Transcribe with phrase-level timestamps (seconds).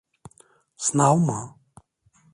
[0.75, 1.55] Sınav mı?